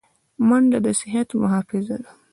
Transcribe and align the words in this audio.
منډه 0.47 0.79
د 0.85 0.87
صحت 0.99 1.27
محافظه 1.41 1.95
ده 2.03 2.11